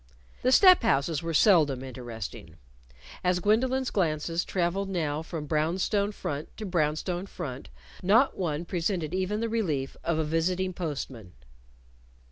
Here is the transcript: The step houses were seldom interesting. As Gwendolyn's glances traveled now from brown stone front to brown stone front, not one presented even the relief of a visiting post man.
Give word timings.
The 0.41 0.51
step 0.51 0.81
houses 0.81 1.21
were 1.21 1.31
seldom 1.35 1.83
interesting. 1.83 2.55
As 3.23 3.39
Gwendolyn's 3.39 3.91
glances 3.91 4.43
traveled 4.43 4.89
now 4.89 5.21
from 5.21 5.45
brown 5.45 5.77
stone 5.77 6.11
front 6.11 6.57
to 6.57 6.65
brown 6.65 6.95
stone 6.95 7.27
front, 7.27 7.69
not 8.01 8.35
one 8.35 8.65
presented 8.65 9.13
even 9.13 9.41
the 9.41 9.47
relief 9.49 9.95
of 10.03 10.17
a 10.17 10.23
visiting 10.23 10.73
post 10.73 11.11
man. 11.11 11.33